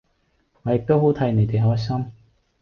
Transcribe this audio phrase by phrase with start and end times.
[0.63, 2.11] 我亦都好替你地開心